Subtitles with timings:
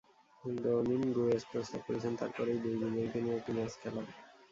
[0.43, 4.07] Dominguez প্রস্তাব করেছেন, তার পরেই দুই বিজয়ীকে নিয়ে একটি ম্যাচ খেলার।